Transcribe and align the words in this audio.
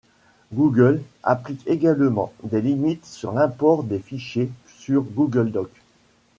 Google 0.51 1.03
applique 1.21 1.67
également 1.67 2.33
des 2.41 2.59
limites 2.59 3.05
sur 3.05 3.33
l'import 3.33 3.83
des 3.83 3.99
fichiers 3.99 4.49
sur 4.65 5.03
Google 5.03 5.51
Docs. 5.51 5.69